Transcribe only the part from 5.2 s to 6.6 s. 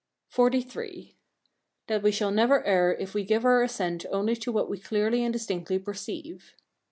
and distinctly perceive.